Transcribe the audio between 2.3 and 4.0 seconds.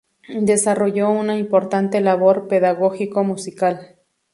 pedagógico-musical.